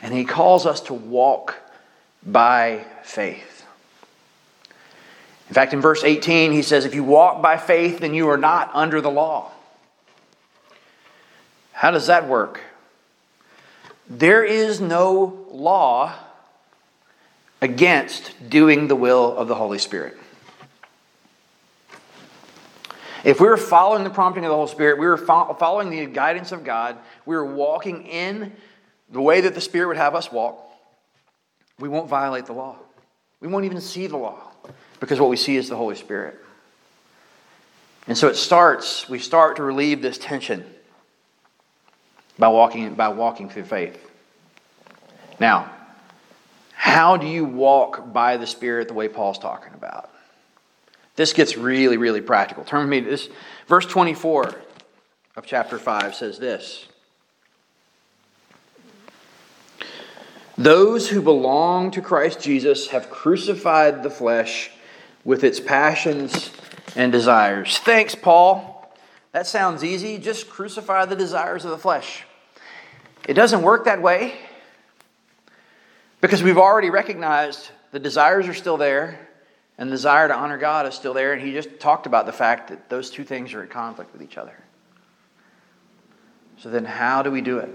And 0.00 0.14
he 0.14 0.24
calls 0.24 0.64
us 0.64 0.80
to 0.82 0.94
walk 0.94 1.54
by 2.24 2.86
faith. 3.02 3.66
In 5.50 5.54
fact, 5.54 5.74
in 5.74 5.82
verse 5.82 6.02
18, 6.02 6.52
he 6.52 6.62
says, 6.62 6.86
If 6.86 6.94
you 6.94 7.04
walk 7.04 7.42
by 7.42 7.58
faith, 7.58 7.98
then 7.98 8.14
you 8.14 8.30
are 8.30 8.38
not 8.38 8.70
under 8.72 9.02
the 9.02 9.10
law. 9.10 9.50
How 11.72 11.90
does 11.90 12.06
that 12.06 12.26
work? 12.26 12.62
There 14.10 14.42
is 14.42 14.80
no 14.80 15.46
law 15.52 16.12
against 17.62 18.50
doing 18.50 18.88
the 18.88 18.96
will 18.96 19.36
of 19.36 19.46
the 19.46 19.54
Holy 19.54 19.78
Spirit. 19.78 20.16
If 23.22 23.38
we 23.38 23.46
were 23.46 23.56
following 23.56 24.02
the 24.02 24.10
prompting 24.10 24.44
of 24.44 24.48
the 24.48 24.56
Holy 24.56 24.68
Spirit, 24.68 24.98
we 24.98 25.06
were 25.06 25.16
following 25.16 25.90
the 25.90 26.06
guidance 26.06 26.50
of 26.50 26.64
God, 26.64 26.98
we 27.24 27.36
were 27.36 27.44
walking 27.44 28.04
in 28.04 28.52
the 29.10 29.20
way 29.20 29.42
that 29.42 29.54
the 29.54 29.60
Spirit 29.60 29.86
would 29.86 29.96
have 29.96 30.16
us 30.16 30.32
walk, 30.32 30.58
we 31.78 31.88
won't 31.88 32.08
violate 32.08 32.46
the 32.46 32.52
law. 32.52 32.76
We 33.40 33.46
won't 33.46 33.64
even 33.64 33.80
see 33.80 34.08
the 34.08 34.16
law 34.16 34.50
because 34.98 35.20
what 35.20 35.30
we 35.30 35.36
see 35.36 35.56
is 35.56 35.68
the 35.68 35.76
Holy 35.76 35.94
Spirit. 35.94 36.36
And 38.08 38.18
so 38.18 38.26
it 38.26 38.34
starts, 38.34 39.08
we 39.08 39.20
start 39.20 39.56
to 39.56 39.62
relieve 39.62 40.02
this 40.02 40.18
tension 40.18 40.64
by 42.40 42.48
walking, 42.48 42.94
by 42.94 43.08
walking 43.08 43.48
through 43.48 43.64
faith. 43.64 44.10
Now, 45.38 45.70
how 46.74 47.16
do 47.16 47.26
you 47.26 47.44
walk 47.44 48.12
by 48.12 48.36
the 48.38 48.46
Spirit 48.46 48.88
the 48.88 48.94
way 48.94 49.06
Paul's 49.08 49.38
talking 49.38 49.74
about? 49.74 50.10
This 51.14 51.32
gets 51.32 51.56
really, 51.56 51.98
really 51.98 52.22
practical. 52.22 52.64
Turn 52.64 52.80
with 52.80 52.88
me 52.88 53.00
to 53.02 53.10
this. 53.10 53.28
Verse 53.68 53.86
24 53.86 54.54
of 55.36 55.46
chapter 55.46 55.78
5 55.78 56.14
says 56.14 56.38
this 56.38 56.86
Those 60.56 61.08
who 61.08 61.20
belong 61.20 61.90
to 61.92 62.00
Christ 62.00 62.40
Jesus 62.40 62.88
have 62.88 63.10
crucified 63.10 64.02
the 64.02 64.10
flesh 64.10 64.70
with 65.24 65.44
its 65.44 65.60
passions 65.60 66.50
and 66.96 67.12
desires. 67.12 67.78
Thanks, 67.78 68.14
Paul. 68.14 68.94
That 69.32 69.46
sounds 69.46 69.84
easy. 69.84 70.18
Just 70.18 70.48
crucify 70.48 71.04
the 71.04 71.16
desires 71.16 71.64
of 71.64 71.70
the 71.70 71.78
flesh. 71.78 72.24
It 73.30 73.34
doesn't 73.34 73.62
work 73.62 73.84
that 73.84 74.02
way 74.02 74.34
because 76.20 76.42
we've 76.42 76.58
already 76.58 76.90
recognized 76.90 77.70
the 77.92 78.00
desires 78.00 78.48
are 78.48 78.54
still 78.54 78.76
there 78.76 79.20
and 79.78 79.88
the 79.88 79.92
desire 79.92 80.26
to 80.26 80.34
honor 80.34 80.58
God 80.58 80.84
is 80.88 80.96
still 80.96 81.14
there. 81.14 81.32
And 81.32 81.40
he 81.40 81.52
just 81.52 81.78
talked 81.78 82.06
about 82.06 82.26
the 82.26 82.32
fact 82.32 82.70
that 82.70 82.90
those 82.90 83.08
two 83.08 83.22
things 83.22 83.54
are 83.54 83.62
in 83.62 83.68
conflict 83.68 84.12
with 84.12 84.20
each 84.20 84.36
other. 84.36 84.56
So 86.58 86.70
then, 86.70 86.84
how 86.84 87.22
do 87.22 87.30
we 87.30 87.40
do 87.40 87.58
it? 87.58 87.68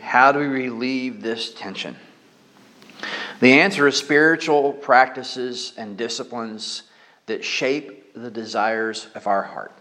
How 0.00 0.32
do 0.32 0.40
we 0.40 0.48
relieve 0.48 1.22
this 1.22 1.54
tension? 1.54 1.94
The 3.38 3.60
answer 3.60 3.86
is 3.86 3.96
spiritual 3.96 4.72
practices 4.72 5.74
and 5.76 5.96
disciplines 5.96 6.82
that 7.26 7.44
shape 7.44 8.14
the 8.14 8.32
desires 8.32 9.06
of 9.14 9.28
our 9.28 9.44
heart. 9.44 9.72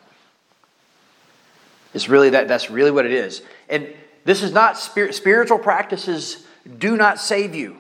It's 1.96 2.08
really 2.08 2.30
that, 2.30 2.48
that's 2.48 2.70
really 2.70 2.92
what 2.92 3.08
it 3.08 3.14
is. 3.14 3.42
And 3.68 3.96
this 4.30 4.44
is 4.44 4.52
not 4.52 4.78
spirit, 4.78 5.16
spiritual 5.16 5.58
practices 5.58 6.46
do 6.78 6.96
not 6.96 7.20
save 7.20 7.56
you. 7.56 7.78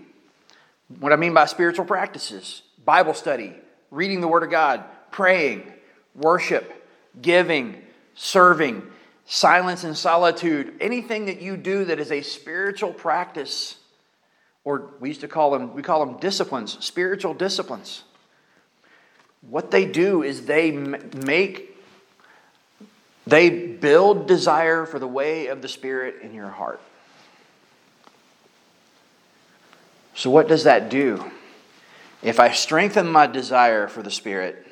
What 0.99 1.13
I 1.13 1.15
mean 1.15 1.35
by 1.35 1.45
spiritual 1.45 1.85
practices 1.85 2.63
Bible 2.83 3.13
study, 3.13 3.53
reading 3.91 4.19
the 4.19 4.27
Word 4.27 4.41
of 4.41 4.49
God, 4.49 4.83
praying, 5.11 5.71
worship, 6.15 6.73
giving, 7.21 7.79
serving, 8.15 8.81
silence 9.25 9.83
and 9.83 9.95
solitude, 9.95 10.73
anything 10.81 11.25
that 11.25 11.39
you 11.39 11.55
do 11.55 11.85
that 11.85 11.99
is 11.99 12.11
a 12.11 12.23
spiritual 12.23 12.93
practice, 12.93 13.75
or 14.63 14.89
we 14.99 15.09
used 15.09 15.21
to 15.21 15.27
call 15.27 15.51
them, 15.51 15.75
we 15.75 15.83
call 15.83 16.03
them 16.03 16.17
disciplines, 16.17 16.83
spiritual 16.83 17.35
disciplines. 17.35 18.05
What 19.41 19.69
they 19.69 19.85
do 19.85 20.23
is 20.23 20.47
they 20.47 20.71
make, 20.71 21.68
they 23.29 23.49
build 23.49 24.27
desire 24.27 24.85
for 24.85 24.99
the 24.99 25.07
way 25.07 25.47
of 25.47 25.61
the 25.61 25.67
Spirit 25.67 26.21
in 26.21 26.33
your 26.33 26.49
heart. 26.49 26.81
So, 30.15 30.29
what 30.29 30.47
does 30.47 30.65
that 30.65 30.89
do? 30.89 31.31
If 32.21 32.39
I 32.39 32.51
strengthen 32.51 33.07
my 33.07 33.27
desire 33.27 33.87
for 33.87 34.03
the 34.03 34.11
Spirit, 34.11 34.65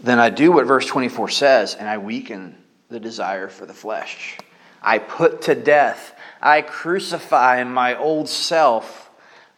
then 0.00 0.18
I 0.18 0.30
do 0.30 0.50
what 0.50 0.66
verse 0.66 0.86
24 0.86 1.28
says, 1.28 1.74
and 1.74 1.88
I 1.88 1.98
weaken 1.98 2.56
the 2.88 2.98
desire 2.98 3.48
for 3.48 3.66
the 3.66 3.74
flesh. 3.74 4.38
I 4.82 4.98
put 4.98 5.42
to 5.42 5.54
death, 5.54 6.18
I 6.40 6.62
crucify 6.62 7.62
my 7.62 7.96
old 7.96 8.28
self 8.28 9.10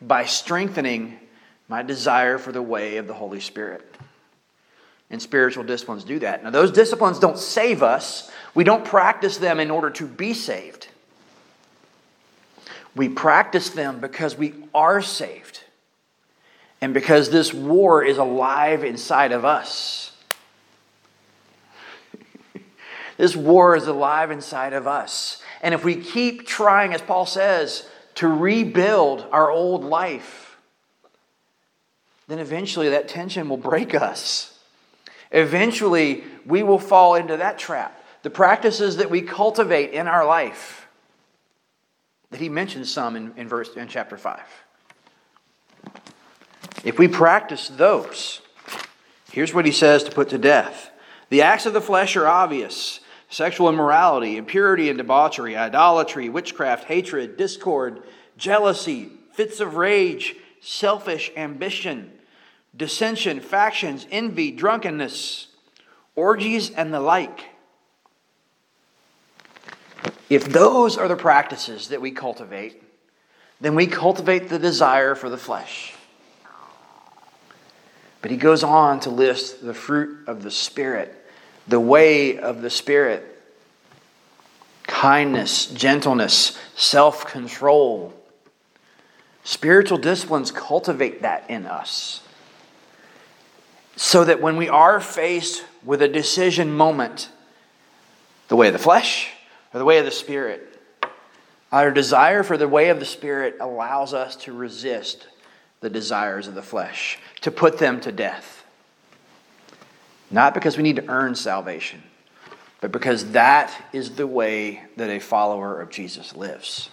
by 0.03 0.27
strengthening 0.27 1.19
my 1.67 1.83
desire 1.83 2.37
for 2.37 2.53
the 2.53 2.61
way 2.61 2.99
of 2.99 3.07
the 3.07 3.15
Holy 3.15 3.41
Spirit. 3.41 3.94
And 5.15 5.23
spiritual 5.23 5.63
disciplines 5.63 6.03
do 6.03 6.19
that. 6.19 6.43
Now, 6.43 6.51
those 6.51 6.73
disciplines 6.73 7.21
don't 7.21 7.39
save 7.39 7.85
us, 7.85 8.33
we 8.53 8.65
don't 8.65 8.85
practice 8.85 9.37
them 9.37 9.61
in 9.61 9.71
order 9.71 9.89
to 9.91 10.09
be 10.09 10.35
saved. 10.35 10.89
We 12.97 13.09
practice 13.09 13.71
them 13.71 14.01
because 14.01 14.37
we 14.37 14.55
are 14.75 15.01
saved 15.01 15.63
and 16.81 16.93
because 16.93 17.31
this 17.31 17.55
war 17.55 18.03
is 18.03 18.19
alive 18.19 18.83
inside 18.83 19.31
of 19.31 19.45
us. 19.45 20.11
this 23.17 23.37
war 23.37 23.77
is 23.77 23.87
alive 23.87 24.33
inside 24.33 24.73
of 24.73 24.89
us. 24.89 25.41
And 25.63 25.75
if 25.75 25.85
we 25.85 25.95
keep 25.95 26.45
trying, 26.45 26.93
as 26.93 27.01
Paul 27.01 27.27
says, 27.27 27.89
to 28.17 28.27
rebuild 28.27 29.25
our 29.31 29.49
old 29.49 29.85
life, 29.85 30.57
then 32.27 32.41
eventually 32.41 32.89
that 32.89 33.07
tension 33.07 33.49
will 33.49 33.57
break 33.57 33.95
us. 33.95 34.51
Eventually, 35.35 36.23
we 36.47 36.63
will 36.63 36.79
fall 36.79 37.17
into 37.17 37.37
that 37.37 37.59
trap. 37.59 38.01
The 38.23 38.31
practices 38.31 38.97
that 38.99 39.11
we 39.11 39.21
cultivate 39.21 39.91
in 39.91 40.07
our 40.07 40.25
life 40.25 40.87
that 42.31 42.41
he 42.41 42.49
mentions 42.49 42.91
some 42.91 43.17
in, 43.17 43.33
in 43.37 43.49
verse 43.49 43.75
in 43.77 43.89
chapter 43.89 44.17
5. 44.17 44.41
If 46.85 46.99
we 46.99 47.09
practice 47.09 47.69
those, 47.69 48.41
here's 49.33 49.53
what 49.53 49.67
he 49.67 49.73
says 49.73 50.05
to 50.05 50.13
put 50.13 50.29
to 50.31 50.39
death. 50.39 50.91
The 51.31 51.43
acts 51.43 51.67
of 51.67 51.73
the 51.73 51.81
flesh 51.81 52.17
are 52.17 52.27
obvious 52.27 53.01
sexual 53.29 53.69
immorality, 53.69 54.37
impurity 54.37 54.89
and 54.89 54.99
debauchery, 54.99 55.57
idolatry, 55.57 56.29
witchcraft, 56.29 56.85
hatred, 56.85 57.37
discord, 57.37 58.05
jealousy, 58.37 59.11
fits 59.33 59.59
of 59.59 59.75
rage, 59.75 60.37
selfish 60.61 61.33
ambition, 61.37 62.13
dissension, 62.77 63.41
factions, 63.41 64.07
envy, 64.11 64.51
drunkenness, 64.51 65.49
orgies, 66.15 66.71
and 66.71 66.93
the 66.93 67.01
like 67.01 67.47
if 70.31 70.47
those 70.47 70.97
are 70.97 71.09
the 71.09 71.17
practices 71.17 71.89
that 71.89 72.01
we 72.01 72.11
cultivate, 72.11 72.83
then 73.61 73.75
we 73.75 73.87
cultivate 73.87 74.49
the 74.49 74.59
desire 74.59 75.15
for 75.15 75.29
the 75.29 75.39
flesh. 75.39 75.95
But 78.23 78.31
he 78.31 78.37
goes 78.37 78.65
on 78.65 79.01
to 79.01 79.11
list 79.11 79.65
the 79.65 79.75
fruit 79.75 80.27
of 80.27 80.43
the 80.43 80.51
Spirit, 80.51 81.15
the 81.69 81.81
way 81.81 82.39
of 82.39 82.63
the 82.63 82.71
Spirit 82.71 83.31
kindness, 84.87 85.67
gentleness, 85.67 86.59
self 86.75 87.27
control. 87.27 88.13
Spiritual 89.45 89.99
disciplines 89.99 90.51
cultivate 90.51 91.23
that 91.23 91.49
in 91.51 91.67
us. 91.67 92.23
So 93.97 94.25
that 94.25 94.41
when 94.41 94.57
we 94.57 94.69
are 94.69 95.01
faced 95.01 95.65
with 95.85 96.03
a 96.03 96.09
decision 96.09 96.75
moment, 96.75 97.31
the 98.49 98.57
way 98.57 98.69
of 98.69 98.73
the 98.73 98.79
flesh 98.79 99.31
or 99.73 99.79
the 99.79 99.85
way 99.85 99.99
of 99.99 100.05
the 100.05 100.11
Spirit. 100.11 100.81
Our 101.73 101.91
desire 101.91 102.43
for 102.43 102.57
the 102.57 102.69
way 102.69 102.91
of 102.91 103.01
the 103.01 103.07
Spirit 103.07 103.57
allows 103.61 104.15
us 104.15 104.37
to 104.37 104.53
resist 104.53 105.27
the 105.81 105.91
desires 105.91 106.47
of 106.47 106.55
the 106.55 106.63
flesh, 106.63 107.19
to 107.41 107.51
put 107.51 107.79
them 107.79 108.01
to 108.03 108.13
death. 108.13 108.65
Not 110.31 110.55
because 110.55 110.77
we 110.77 110.83
need 110.83 110.97
to 110.97 111.09
earn 111.09 111.35
salvation, 111.35 112.03
but 112.81 112.93
because 112.93 113.33
that 113.33 113.75
is 113.93 114.15
the 114.15 114.27
way 114.27 114.83
that 114.97 115.11
a 115.11 115.19
follower 115.19 115.81
of 115.81 115.91
Jesus 115.91 116.37
lives. 116.37 116.91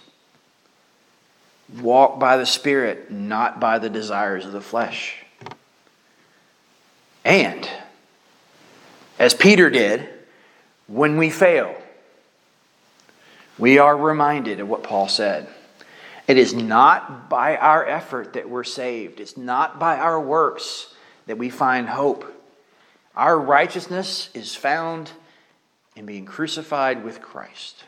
Walk 1.80 2.18
by 2.18 2.36
the 2.36 2.46
Spirit, 2.46 3.10
not 3.10 3.60
by 3.60 3.78
the 3.78 3.88
desires 3.88 4.44
of 4.44 4.52
the 4.52 4.60
flesh. 4.60 5.21
And, 7.24 7.68
as 9.18 9.34
Peter 9.34 9.70
did, 9.70 10.08
when 10.86 11.16
we 11.16 11.30
fail, 11.30 11.74
we 13.58 13.78
are 13.78 13.96
reminded 13.96 14.60
of 14.60 14.68
what 14.68 14.82
Paul 14.82 15.08
said. 15.08 15.48
It 16.26 16.38
is 16.38 16.54
not 16.54 17.28
by 17.28 17.56
our 17.56 17.86
effort 17.86 18.32
that 18.34 18.48
we're 18.48 18.64
saved, 18.64 19.20
it's 19.20 19.36
not 19.36 19.78
by 19.78 19.98
our 19.98 20.20
works 20.20 20.94
that 21.26 21.38
we 21.38 21.50
find 21.50 21.88
hope. 21.88 22.24
Our 23.14 23.38
righteousness 23.38 24.30
is 24.34 24.54
found 24.54 25.10
in 25.94 26.06
being 26.06 26.24
crucified 26.24 27.04
with 27.04 27.20
Christ. 27.20 27.84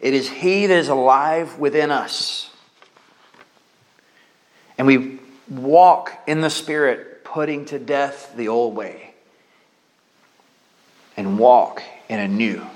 It 0.00 0.14
is 0.14 0.28
He 0.28 0.66
that 0.66 0.76
is 0.76 0.88
alive 0.88 1.58
within 1.58 1.90
us. 1.90 2.50
And 4.78 4.86
we 4.86 5.20
walk 5.48 6.12
in 6.26 6.40
the 6.40 6.50
Spirit, 6.50 7.11
putting 7.32 7.64
to 7.66 7.78
death 7.78 8.32
the 8.36 8.48
old 8.48 8.74
way, 8.74 9.14
and 11.16 11.38
walk 11.38 11.82
in 12.08 12.18
a 12.18 12.28
new 12.28 12.66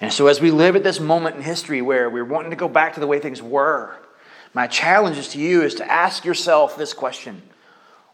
and 0.00 0.12
so, 0.12 0.26
as 0.26 0.40
we 0.40 0.50
live 0.50 0.76
at 0.76 0.82
this 0.82 1.00
moment 1.00 1.36
in 1.36 1.42
history 1.42 1.80
where 1.80 2.10
we're 2.10 2.24
wanting 2.24 2.50
to 2.50 2.56
go 2.56 2.68
back 2.68 2.94
to 2.94 3.00
the 3.00 3.06
way 3.06 3.18
things 3.18 3.40
were, 3.40 3.96
my 4.52 4.66
challenge 4.66 5.16
is 5.16 5.28
to 5.28 5.38
you 5.38 5.62
is 5.62 5.74
to 5.76 5.90
ask 5.90 6.24
yourself 6.24 6.76
this 6.76 6.92
question 6.92 7.42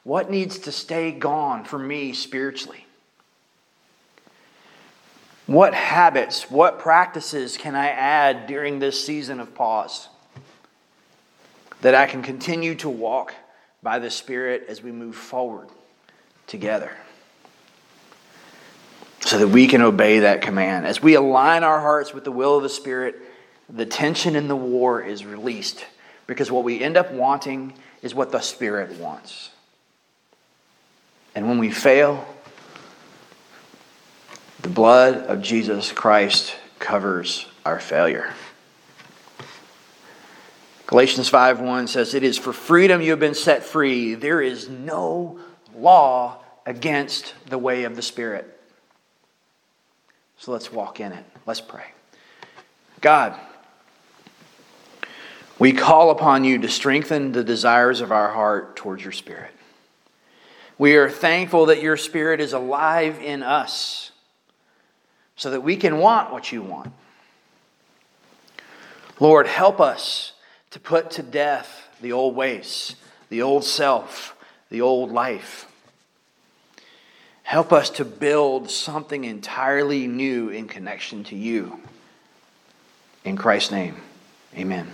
What 0.04 0.30
needs 0.30 0.58
to 0.60 0.72
stay 0.72 1.10
gone 1.10 1.64
for 1.64 1.78
me 1.78 2.12
spiritually? 2.12 2.86
What 5.46 5.74
habits, 5.74 6.50
what 6.50 6.78
practices 6.78 7.56
can 7.56 7.74
I 7.74 7.88
add 7.88 8.46
during 8.46 8.78
this 8.78 9.04
season 9.04 9.40
of 9.40 9.54
pause 9.54 10.08
that 11.80 11.96
I 11.96 12.06
can 12.06 12.22
continue 12.22 12.76
to 12.76 12.88
walk 12.88 13.34
by 13.82 13.98
the 13.98 14.10
Spirit 14.10 14.66
as 14.68 14.82
we 14.82 14.92
move 14.92 15.16
forward 15.16 15.68
together? 16.46 16.92
so 19.24 19.38
that 19.38 19.48
we 19.48 19.66
can 19.66 19.82
obey 19.82 20.20
that 20.20 20.42
command. 20.42 20.86
As 20.86 21.02
we 21.02 21.14
align 21.14 21.64
our 21.64 21.80
hearts 21.80 22.12
with 22.12 22.24
the 22.24 22.32
will 22.32 22.56
of 22.56 22.62
the 22.62 22.68
Spirit, 22.68 23.16
the 23.68 23.86
tension 23.86 24.36
in 24.36 24.48
the 24.48 24.56
war 24.56 25.00
is 25.00 25.24
released 25.24 25.86
because 26.26 26.50
what 26.50 26.64
we 26.64 26.82
end 26.82 26.96
up 26.96 27.12
wanting 27.12 27.72
is 28.02 28.14
what 28.14 28.32
the 28.32 28.40
Spirit 28.40 28.98
wants. 28.98 29.50
And 31.34 31.48
when 31.48 31.58
we 31.58 31.70
fail, 31.70 32.26
the 34.60 34.68
blood 34.68 35.14
of 35.14 35.40
Jesus 35.40 35.92
Christ 35.92 36.54
covers 36.78 37.46
our 37.64 37.80
failure. 37.80 38.34
Galatians 40.92 41.30
5:1 41.30 41.88
says 41.88 42.12
it 42.12 42.22
is 42.22 42.36
for 42.36 42.52
freedom 42.52 43.00
you 43.00 43.12
have 43.12 43.18
been 43.18 43.34
set 43.34 43.64
free. 43.64 44.14
There 44.14 44.42
is 44.42 44.68
no 44.68 45.38
law 45.74 46.44
against 46.66 47.32
the 47.46 47.56
way 47.56 47.84
of 47.84 47.96
the 47.96 48.02
Spirit. 48.02 48.60
So 50.36 50.52
let's 50.52 50.70
walk 50.70 51.00
in 51.00 51.12
it. 51.12 51.24
Let's 51.46 51.62
pray. 51.62 51.86
God, 53.00 53.34
we 55.58 55.72
call 55.72 56.10
upon 56.10 56.44
you 56.44 56.58
to 56.58 56.68
strengthen 56.68 57.32
the 57.32 57.42
desires 57.42 58.02
of 58.02 58.12
our 58.12 58.30
heart 58.30 58.76
towards 58.76 59.02
your 59.02 59.12
Spirit. 59.12 59.52
We 60.76 60.96
are 60.96 61.08
thankful 61.08 61.64
that 61.66 61.80
your 61.80 61.96
Spirit 61.96 62.38
is 62.38 62.52
alive 62.52 63.18
in 63.18 63.42
us 63.42 64.10
so 65.36 65.52
that 65.52 65.62
we 65.62 65.74
can 65.74 65.96
want 65.96 66.30
what 66.30 66.52
you 66.52 66.60
want. 66.60 66.92
Lord, 69.18 69.46
help 69.46 69.80
us 69.80 70.31
to 70.72 70.80
put 70.80 71.12
to 71.12 71.22
death 71.22 71.88
the 72.00 72.12
old 72.12 72.34
ways, 72.34 72.96
the 73.28 73.42
old 73.42 73.64
self, 73.64 74.34
the 74.70 74.80
old 74.80 75.12
life. 75.12 75.70
Help 77.42 77.72
us 77.72 77.90
to 77.90 78.04
build 78.04 78.70
something 78.70 79.24
entirely 79.24 80.06
new 80.06 80.48
in 80.48 80.66
connection 80.66 81.24
to 81.24 81.36
you. 81.36 81.78
In 83.24 83.36
Christ's 83.36 83.70
name, 83.70 83.96
amen. 84.56 84.90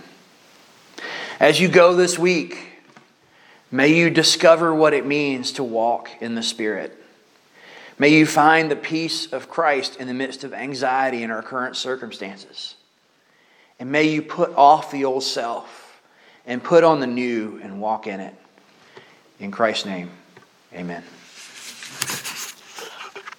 As 1.39 1.61
you 1.61 1.69
go 1.69 1.95
this 1.95 2.19
week, 2.19 2.57
may 3.71 3.87
you 3.87 4.09
discover 4.09 4.75
what 4.75 4.93
it 4.93 5.05
means 5.05 5.53
to 5.53 5.63
walk 5.63 6.09
in 6.19 6.35
the 6.35 6.43
Spirit. 6.43 6.95
May 7.97 8.09
you 8.09 8.25
find 8.25 8.69
the 8.69 8.75
peace 8.75 9.31
of 9.31 9.49
Christ 9.49 9.95
in 9.95 10.07
the 10.07 10.13
midst 10.13 10.43
of 10.43 10.53
anxiety 10.53 11.23
in 11.23 11.31
our 11.31 11.41
current 11.41 11.77
circumstances. 11.77 12.75
And 13.79 13.91
may 13.91 14.03
you 14.03 14.21
put 14.21 14.53
off 14.55 14.91
the 14.91 15.05
old 15.05 15.23
self 15.23 16.01
and 16.45 16.63
put 16.63 16.83
on 16.83 16.99
the 16.99 17.07
new 17.07 17.59
and 17.63 17.79
walk 17.79 18.07
in 18.07 18.19
it. 18.19 18.33
In 19.39 19.51
Christ's 19.51 19.85
name, 19.85 20.09
amen. 20.73 21.03